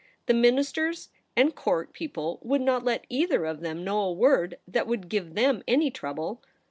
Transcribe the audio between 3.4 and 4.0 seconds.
of them